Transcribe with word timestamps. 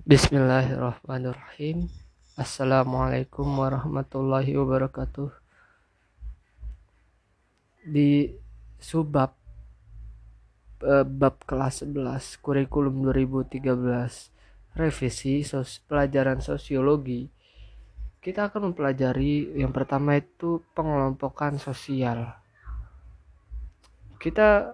Bismillahirrahmanirrahim. 0.00 1.84
Assalamualaikum 2.32 3.44
warahmatullahi 3.44 4.56
wabarakatuh. 4.56 5.28
Di 7.84 8.32
subbab 8.80 9.36
eh, 10.88 11.04
bab 11.04 11.44
kelas 11.44 11.84
11 11.84 12.16
kurikulum 12.40 13.12
2013 13.12 14.72
revisi 14.72 15.44
sos 15.44 15.84
pelajaran 15.84 16.40
sosiologi 16.40 17.28
kita 18.24 18.48
akan 18.48 18.72
mempelajari 18.72 19.52
yang 19.52 19.68
pertama 19.68 20.16
itu 20.16 20.64
pengelompokan 20.72 21.60
sosial. 21.60 22.40
Kita 24.16 24.72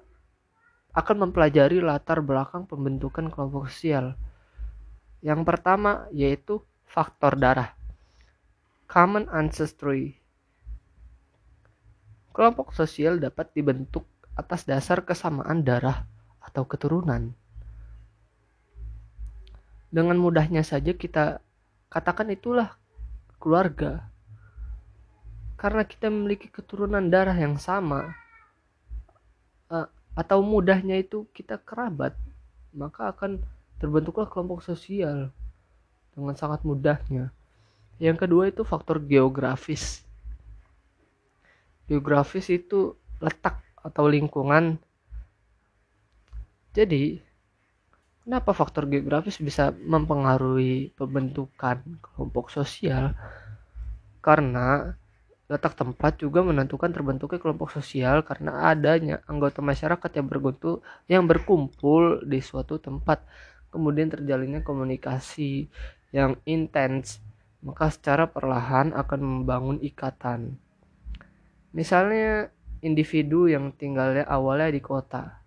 akan 0.94 1.16
mempelajari 1.18 1.82
latar 1.82 2.22
belakang 2.22 2.70
pembentukan 2.70 3.26
kelompok 3.26 3.66
sosial 3.74 4.14
yang 5.26 5.42
pertama 5.42 6.06
yaitu 6.14 6.62
faktor 6.86 7.34
darah. 7.34 7.74
Common 8.86 9.26
ancestry. 9.34 10.14
Kelompok 12.30 12.70
sosial 12.70 13.18
dapat 13.18 13.50
dibentuk 13.50 14.06
atas 14.38 14.62
dasar 14.62 15.02
kesamaan 15.02 15.66
darah 15.66 16.06
atau 16.38 16.62
keturunan. 16.62 17.34
Dengan 19.90 20.14
mudahnya 20.14 20.62
saja 20.62 20.94
kita 20.94 21.42
katakan 21.90 22.30
itulah 22.30 22.78
keluarga. 23.42 24.06
Karena 25.58 25.82
kita 25.82 26.06
memiliki 26.06 26.46
keturunan 26.46 27.02
darah 27.10 27.34
yang 27.34 27.58
sama 27.58 28.14
eh, 29.74 29.88
atau 30.14 30.38
mudahnya 30.38 31.02
itu 31.02 31.26
kita 31.34 31.58
kerabat, 31.58 32.14
maka 32.70 33.10
akan 33.10 33.42
terbentuklah 33.76 34.28
kelompok 34.28 34.64
sosial 34.64 35.32
dengan 36.16 36.34
sangat 36.36 36.64
mudahnya. 36.64 37.32
Yang 38.00 38.28
kedua 38.28 38.48
itu 38.48 38.64
faktor 38.64 39.00
geografis. 39.00 40.04
Geografis 41.88 42.48
itu 42.52 42.96
letak 43.20 43.60
atau 43.80 44.04
lingkungan. 44.08 44.76
Jadi, 46.76 47.20
kenapa 48.24 48.52
faktor 48.52 48.84
geografis 48.90 49.40
bisa 49.40 49.72
mempengaruhi 49.72 50.92
pembentukan 50.92 51.80
kelompok 52.04 52.52
sosial? 52.52 53.16
Karena 54.20 54.92
letak 55.46 55.78
tempat 55.78 56.18
juga 56.18 56.42
menentukan 56.42 56.90
terbentuknya 56.90 57.38
kelompok 57.38 57.70
sosial 57.70 58.26
karena 58.26 58.66
adanya 58.66 59.22
anggota 59.30 59.62
masyarakat 59.62 60.10
yang 60.18 60.26
berkumpul 60.26 60.82
yang 61.06 61.22
berkumpul 61.22 62.26
di 62.26 62.42
suatu 62.42 62.82
tempat 62.82 63.22
kemudian 63.76 64.08
terjalinnya 64.08 64.64
komunikasi 64.64 65.68
yang 66.16 66.40
intens, 66.48 67.20
maka 67.60 67.92
secara 67.92 68.24
perlahan 68.24 68.96
akan 68.96 69.20
membangun 69.20 69.78
ikatan. 69.84 70.56
Misalnya 71.76 72.48
individu 72.80 73.52
yang 73.52 73.76
tinggalnya 73.76 74.24
awalnya 74.24 74.72
di 74.72 74.80
kota 74.80 75.44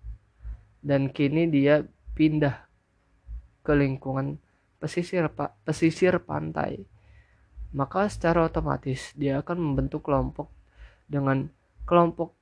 dan 0.85 1.09
kini 1.09 1.49
dia 1.49 1.87
pindah 2.13 2.67
ke 3.63 3.73
lingkungan 3.75 4.39
pesisir 4.79 5.27
pesisir 5.67 6.19
pantai 6.23 6.87
maka 7.69 8.09
secara 8.09 8.49
otomatis 8.49 9.13
dia 9.13 9.43
akan 9.43 9.57
membentuk 9.61 10.01
kelompok 10.01 10.49
dengan 11.05 11.51
kelompok 11.85 12.33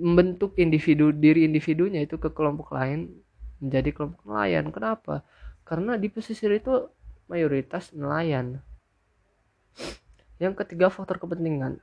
membentuk 0.00 0.58
individu 0.58 1.14
diri 1.14 1.46
individunya 1.46 2.02
itu 2.02 2.18
ke 2.18 2.32
kelompok 2.32 2.74
lain 2.74 3.12
menjadi 3.62 3.94
kelompok 3.94 4.26
nelayan. 4.26 4.74
Kenapa? 4.74 5.22
Karena 5.62 5.94
di 5.94 6.10
pesisir 6.10 6.50
itu 6.50 6.90
mayoritas 7.30 7.94
nelayan. 7.94 8.58
Yang 10.42 10.66
ketiga 10.66 10.90
faktor 10.90 11.22
kepentingan 11.22 11.78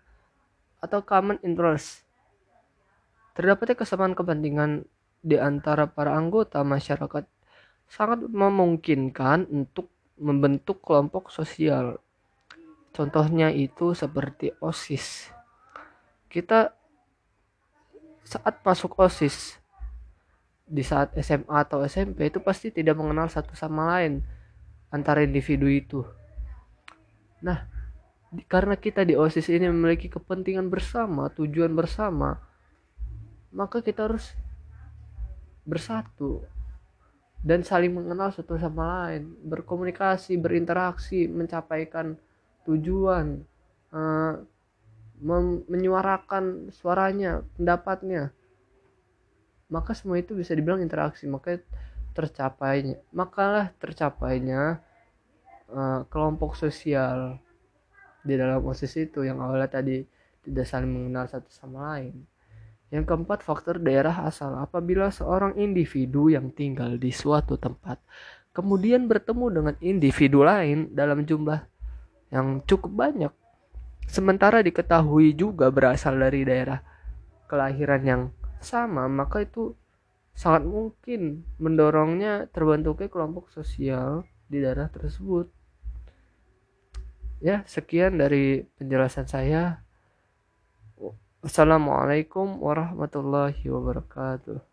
atau 0.84 1.00
common 1.02 1.40
interest. 1.42 2.04
Terdapatnya 3.34 3.80
kesamaan 3.80 4.14
kepentingan 4.14 4.84
di 5.24 5.40
antara 5.40 5.88
para 5.88 6.16
anggota 6.16 6.60
masyarakat 6.64 7.24
sangat 7.88 8.20
memungkinkan 8.28 9.48
untuk 9.48 9.88
membentuk 10.20 10.84
kelompok 10.84 11.32
sosial. 11.32 12.04
Contohnya 12.92 13.48
itu 13.48 13.96
seperti 13.96 14.52
OSIS. 14.60 15.32
Kita 16.28 16.76
saat 18.28 18.60
masuk 18.62 19.00
OSIS 19.00 19.58
di 20.70 20.86
saat 20.86 21.18
SMA 21.18 21.66
atau 21.66 21.82
SMP 21.82 22.30
itu 22.30 22.38
pasti 22.38 22.70
tidak 22.70 22.94
mengenal 23.02 23.26
satu 23.26 23.58
sama 23.58 23.98
lain 23.98 24.22
antara 24.94 25.26
individu 25.26 25.66
itu. 25.66 26.06
Nah, 27.42 27.66
di, 28.30 28.46
karena 28.46 28.78
kita 28.78 29.02
di 29.02 29.18
OSIS 29.18 29.50
ini 29.50 29.66
memiliki 29.66 30.06
kepentingan 30.06 30.70
bersama, 30.70 31.34
tujuan 31.34 31.74
bersama, 31.74 32.38
maka 33.50 33.82
kita 33.82 34.06
harus 34.06 34.38
bersatu 35.66 36.46
dan 37.42 37.66
saling 37.66 37.90
mengenal 37.90 38.30
satu 38.30 38.60
sama 38.62 39.10
lain, 39.10 39.34
berkomunikasi, 39.42 40.38
berinteraksi, 40.38 41.26
mencapaikan 41.26 42.14
tujuan, 42.70 43.42
uh, 43.90 44.38
menyuarakan 45.66 46.70
suaranya, 46.70 47.44
pendapatnya 47.58 48.32
maka 49.70 49.94
semua 49.94 50.18
itu 50.20 50.34
bisa 50.36 50.52
dibilang 50.58 50.82
interaksi. 50.82 51.30
Maka 51.30 51.62
tercapainya 52.14 53.00
makalah 53.14 53.72
tercapainya 53.78 54.82
uh, 55.72 56.04
kelompok 56.10 56.58
sosial 56.58 57.38
di 58.26 58.36
dalam 58.36 58.60
osis 58.66 58.98
itu 59.00 59.24
yang 59.24 59.40
awalnya 59.40 59.80
tadi 59.80 60.04
tidak 60.44 60.66
saling 60.68 60.90
mengenal 60.90 61.30
satu 61.30 61.48
sama 61.54 61.96
lain. 61.96 62.26
Yang 62.90 63.06
keempat 63.06 63.46
faktor 63.46 63.78
daerah 63.78 64.26
asal. 64.26 64.58
Apabila 64.58 65.14
seorang 65.14 65.56
individu 65.62 66.34
yang 66.34 66.50
tinggal 66.50 66.98
di 66.98 67.14
suatu 67.14 67.56
tempat 67.56 68.02
kemudian 68.60 69.06
bertemu 69.06 69.46
dengan 69.54 69.76
individu 69.80 70.42
lain 70.44 70.92
dalam 70.92 71.24
jumlah 71.24 71.64
yang 72.34 72.62
cukup 72.66 72.92
banyak 72.92 73.34
sementara 74.10 74.60
diketahui 74.66 75.38
juga 75.38 75.70
berasal 75.70 76.18
dari 76.18 76.42
daerah 76.44 76.82
kelahiran 77.48 78.02
yang 78.04 78.22
sama 78.62 79.10
maka 79.10 79.44
itu 79.44 79.76
sangat 80.38 80.64
mungkin 80.64 81.44
mendorongnya 81.60 82.48
terbentuknya 82.54 83.12
kelompok 83.12 83.52
sosial 83.52 84.24
di 84.48 84.64
daerah 84.64 84.88
tersebut. 84.88 85.52
Ya 87.44 87.64
sekian 87.68 88.20
dari 88.20 88.68
penjelasan 88.80 89.28
saya. 89.28 89.84
Assalamualaikum 91.40 92.60
warahmatullahi 92.60 93.64
wabarakatuh 93.64 94.69